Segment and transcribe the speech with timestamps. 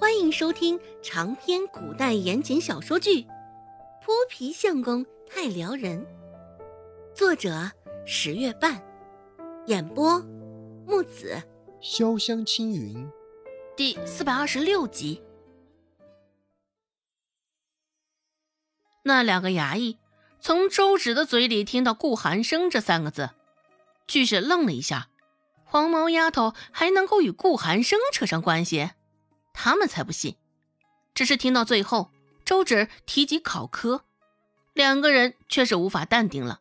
[0.00, 3.22] 欢迎收听长篇古代言情小说剧
[4.00, 6.06] 《泼皮相公太撩人》，
[7.16, 7.68] 作者
[8.06, 8.80] 十月半，
[9.66, 10.20] 演播
[10.86, 11.42] 木子
[11.82, 13.10] 潇湘青云，
[13.76, 15.20] 第四百二十六集。
[19.02, 19.98] 那两个衙役
[20.38, 23.30] 从周芷的嘴里听到“顾寒生”这三个字，
[24.06, 25.08] 俱是愣了一下。
[25.64, 28.90] 黄毛丫头还能够与顾寒生扯上关系？
[29.68, 30.34] 他们才不信！
[31.12, 32.10] 只是听到最后，
[32.42, 34.02] 周芷提及考科，
[34.72, 36.60] 两个人却是无法淡定了。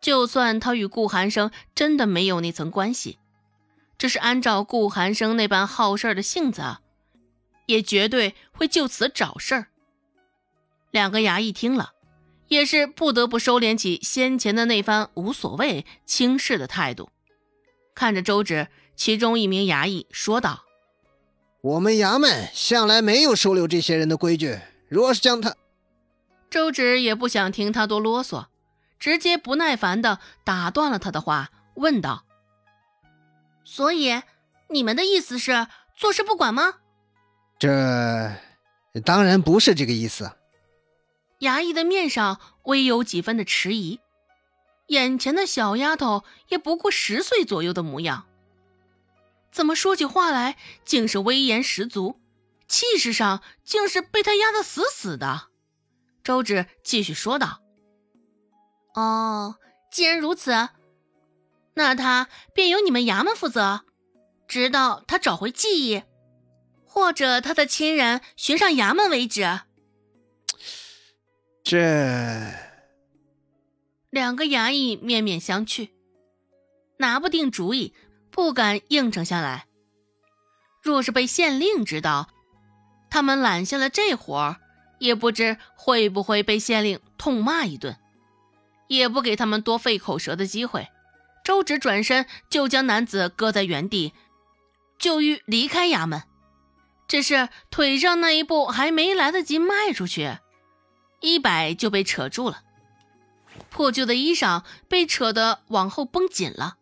[0.00, 3.18] 就算他与顾寒生真的没有那层关系，
[3.98, 6.82] 只是按照顾寒生那般好事的性子啊，
[7.66, 9.66] 也绝对会就此找事儿。
[10.92, 11.94] 两个衙役听了，
[12.46, 17.10] 也是不得不收敛起先前的那番无所谓、轻视的态度，
[17.92, 20.60] 看着周芷，其中一名衙役说道。
[21.64, 24.60] 我们衙门向来没有收留这些人的规矩。
[24.86, 25.56] 若是将他，
[26.50, 28.48] 周芷也不想听他多啰嗦，
[28.98, 32.26] 直接不耐烦的打断了他的话，问道
[33.64, 34.20] ：“所以
[34.68, 36.74] 你们的意思是坐视不管吗？”
[37.58, 37.70] 这
[39.02, 40.32] 当然不是这个意思。
[41.40, 44.00] 衙役的面上微有几分的迟疑，
[44.88, 48.26] 眼前的小丫头也不过十岁左右的模样。
[49.54, 52.20] 怎么说起话来竟是威严十足，
[52.66, 55.46] 气势上竟是被他压得死死的。
[56.24, 57.62] 周芷继续说道
[58.96, 59.54] ：“哦，
[59.92, 60.70] 既然如此，
[61.74, 63.82] 那他便由你们衙门负责，
[64.48, 66.02] 直到他找回记忆，
[66.84, 69.60] 或者他的亲人寻上衙门为止。”
[71.62, 72.50] 这
[74.10, 75.90] 两个衙役面面相觑，
[76.98, 77.94] 拿不定主意。
[78.34, 79.66] 不敢应承下来。
[80.82, 82.28] 若是被县令知道，
[83.08, 84.56] 他们揽下了这活儿，
[84.98, 87.96] 也不知会不会被县令痛骂一顿。
[88.88, 90.88] 也不给他们多费口舌的机会，
[91.44, 94.12] 周芷转身就将男子搁在原地，
[94.98, 96.24] 就欲离开衙门。
[97.06, 100.38] 只是腿上那一步还没来得及迈出去，
[101.20, 102.62] 衣摆就被扯住了，
[103.70, 106.78] 破旧的衣裳被扯得往后绷紧了。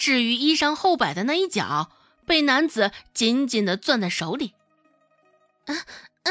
[0.00, 1.92] 至于衣裳后摆的那一角，
[2.24, 4.54] 被男子紧紧的攥在手里。
[5.66, 6.30] 啊啊！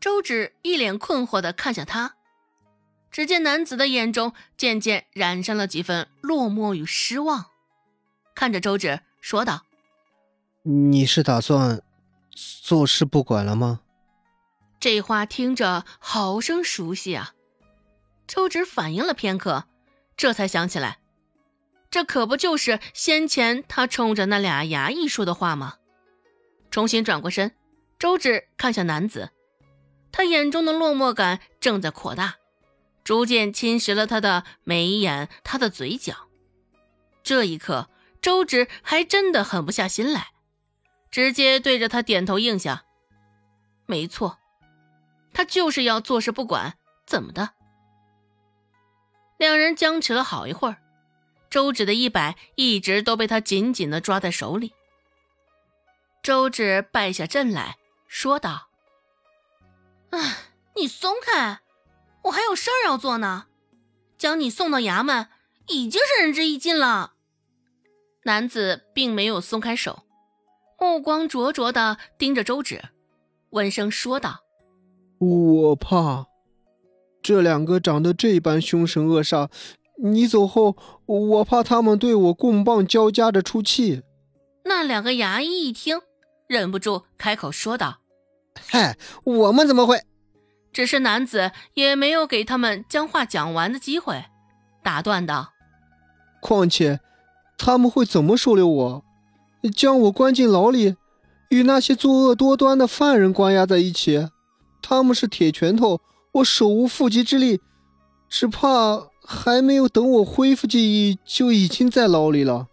[0.00, 2.16] 周芷一脸困惑的看向他，
[3.12, 7.46] 只见男子的眼中渐渐染上了几分落寞与失望，
[8.34, 9.64] 看着周芷说道
[10.64, 11.80] ：“你是打算
[12.34, 13.82] 坐视不管了吗？”
[14.80, 17.32] 这话听着好生熟悉啊！
[18.26, 19.66] 周芷反应了片刻，
[20.16, 20.98] 这才想起来。
[21.90, 25.74] 这可不就是先前他冲着那俩衙役说的话吗？
[26.70, 27.54] 重新转过身，
[27.98, 29.30] 周芷看向男子，
[30.12, 32.36] 他眼中的落寞感正在扩大，
[33.02, 36.14] 逐渐侵蚀了他的眉眼，他的嘴角。
[37.24, 37.90] 这一刻，
[38.22, 40.28] 周芷还真的狠不下心来，
[41.10, 42.84] 直接对着他点头应下。
[43.86, 44.38] 没错，
[45.32, 46.74] 他就是要坐视不管。
[47.04, 47.50] 怎么的？
[49.36, 50.79] 两人僵持了好一会儿。
[51.50, 54.72] 周芷的一百一直都被他紧紧的抓在手里。
[56.22, 58.68] 周芷败下阵来说道
[60.10, 60.18] ：“啊，
[60.76, 61.60] 你松开，
[62.24, 63.46] 我还有事儿要做呢。
[64.16, 65.28] 将你送到衙门
[65.66, 67.14] 已经是仁至义尽了。”
[68.24, 70.04] 男子并没有松开手，
[70.78, 72.90] 目光灼灼的盯着周芷，
[73.48, 74.44] 闻声说道
[75.18, 76.26] ：“我怕
[77.22, 79.50] 这两个长得这般凶神恶煞。”
[80.02, 84.02] 你走后，我怕他们对我棍棒交加着出气。
[84.64, 86.00] 那两个衙役一听，
[86.46, 87.98] 忍不住开口说道
[88.68, 90.02] ：“嗨，我们怎么会？”
[90.72, 94.24] 只是男子也没有给他们将话讲完的机会，
[94.82, 95.52] 打断道
[96.40, 97.00] ：“况且，
[97.58, 99.04] 他们会怎么收留我？
[99.76, 100.96] 将我关进牢里，
[101.50, 104.28] 与那些作恶多端的犯人关押在一起？
[104.80, 106.00] 他们是铁拳头，
[106.32, 107.60] 我手无缚鸡之力，
[108.30, 112.66] 只怕……”还没有等我恢复记忆，就已经在牢里了。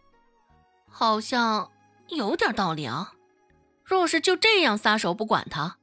[0.89, 1.69] 好像
[2.09, 3.13] 有点道理啊。
[3.85, 5.77] 若是就这样撒手不管他，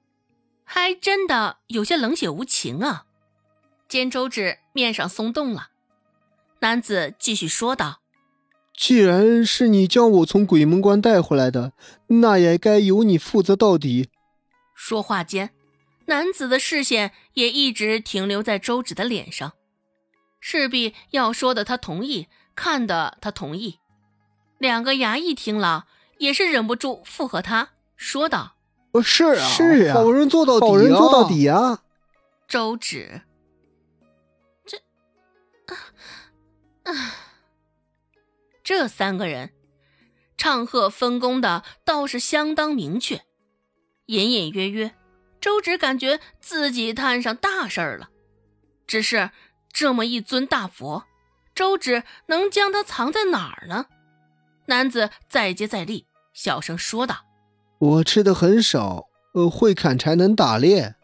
[0.64, 3.04] 还真的有些冷血无情啊。
[3.88, 5.68] 肩周芷面上松动了，
[6.58, 8.00] 男子继续说道
[8.76, 11.72] ：“既然是你将我从鬼门关带回来的，
[12.08, 14.08] 那也该由你负责到底。”
[14.74, 15.50] 说话间，
[16.06, 19.52] 男子的视线也一直停留在周芷的脸上。
[20.46, 23.80] 势必要说的，他同意；看的，他同意。
[24.58, 25.86] 两个衙役听了，
[26.18, 28.56] 也是忍不住附和他，说道
[29.02, 31.80] ：“是啊，是啊，好人做到底，好人做到底啊！
[32.46, 33.22] 周芷，
[34.66, 34.76] 这
[35.72, 37.14] 啊啊，
[38.62, 39.50] 这三个人
[40.36, 43.22] 唱和分工的倒是相当明确，
[44.06, 44.94] 隐隐约约，
[45.40, 48.10] 周芷感觉自己摊上大事儿了。
[48.86, 49.30] 只是
[49.74, 51.04] 这么一尊大佛，
[51.54, 53.86] 周芷能将它藏在哪儿呢？
[54.66, 57.26] 男子再接再厉，小声说道。
[57.78, 60.94] 我吃的很少，呃，会砍柴能打猎。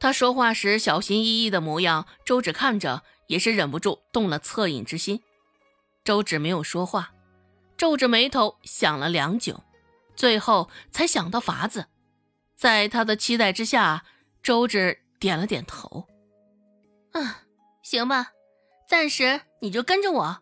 [0.00, 5.22] 他说话时小心翼翼的模样，周芷看着也是忍不住动了恻隐之心。
[6.02, 7.12] 周芷没有说话，
[7.76, 9.62] 皱着眉头想了良久，
[10.16, 11.86] 最后才想到法子。
[12.56, 14.04] 在他的期待之下，
[14.42, 16.06] 周芷点了点头。
[17.12, 17.43] 啊，
[17.84, 18.32] 行吧，
[18.88, 20.38] 暂时你就跟着我。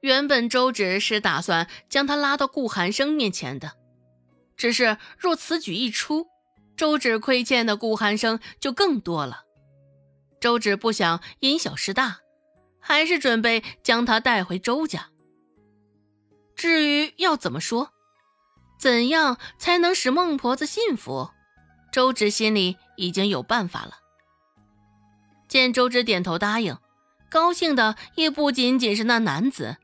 [0.00, 3.72] 原本周芷是打算将他拉到顾寒生面前的。
[4.56, 6.26] 只是，若此举一出，
[6.74, 9.42] 周芷亏欠的顾寒生就更多了。
[10.40, 12.20] 周芷不想因小失大，
[12.80, 15.10] 还是准备将他带回周家。
[16.56, 17.92] 至于要怎么说，
[18.80, 21.30] 怎样才能使孟婆子信服，
[21.92, 23.98] 周芷心里已经有办法了。
[25.52, 26.78] 见周芷点头答应，
[27.28, 29.76] 高兴的也不仅仅是那男子，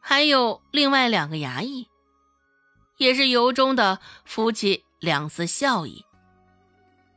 [0.00, 1.88] 还有另外两个衙役。
[2.98, 6.04] 也是由衷的浮起两丝笑意。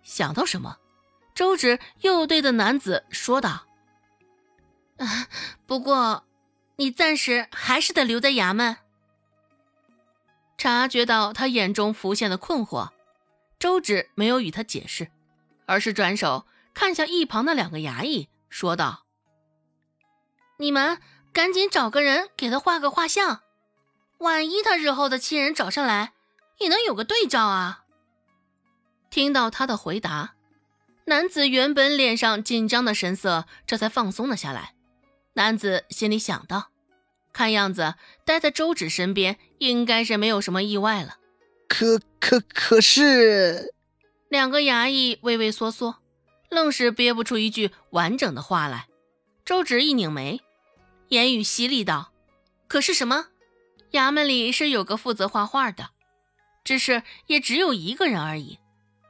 [0.03, 0.77] 想到什么，
[1.35, 3.65] 周芷又对着男子说道
[4.95, 5.27] ：“啊，
[5.67, 6.23] 不过
[6.77, 8.77] 你暂时还是得留在衙门。”
[10.57, 12.91] 察觉到他眼中浮现的困惑，
[13.59, 15.11] 周芷没有与他解释，
[15.65, 19.05] 而是转手看向一旁的两个衙役，说道
[20.57, 20.99] ：“你们
[21.33, 23.41] 赶紧找个人给他画个画像。”
[24.19, 26.13] 万一他日后的亲人找上来，
[26.59, 27.85] 也能有个对照啊！
[29.09, 30.35] 听到他的回答，
[31.05, 34.75] 男子原本脸上紧张的神色这才放松了下来。
[35.33, 36.69] 男子心里想到，
[37.33, 41.17] 看样子待在周芷身边应该是没有什么意外了。
[41.67, 43.73] 可可可是，
[44.29, 46.00] 两个衙役畏畏缩缩，
[46.51, 48.87] 愣是憋不出一句完整的话来。
[49.43, 50.41] 周芷一拧眉，
[51.07, 52.11] 言语犀利道
[52.67, 53.29] ：“可是什么？”
[53.93, 55.89] 衙门里是有个负责画画的，
[56.63, 58.59] 只是也只有一个人而已。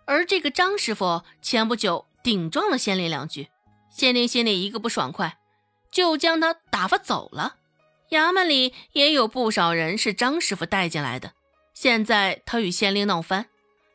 [0.06, 3.50] 而这个张师傅前不久顶撞了县令两句，
[3.92, 5.38] 县令心里一个不爽快，
[5.92, 7.58] 就将他打发走了。
[8.12, 11.34] 衙门里也有不少人是张师傅带进来的，
[11.74, 13.48] 现在他与县令闹翻，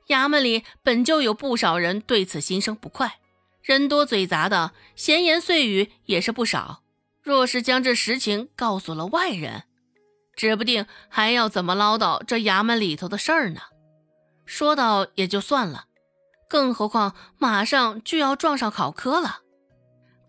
[0.08, 3.18] 衙门里本就有不少人对此心生不快，
[3.66, 6.84] 人多嘴杂的闲言碎语也是不少。
[7.20, 9.64] 若是将这实情告诉了外人，
[10.36, 13.62] 指不定还要怎么唠叨这衙门里头的事儿呢？
[14.44, 15.86] 说到也就算了，
[16.48, 19.40] 更何况马上就要撞上考科了，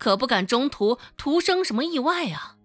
[0.00, 2.56] 可不敢中途徒生什么意外啊！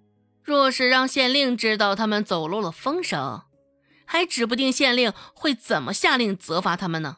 [0.44, 3.44] 若是让县令知道他们走漏了风声，
[4.08, 7.18] 还指不定县令会怎么下令责罚他们呢。